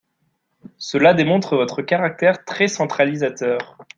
Cela 0.79 1.13
démontre 1.13 1.55
votre 1.55 1.83
caractère 1.83 2.43
très 2.43 2.67
centralisateur. 2.67 3.77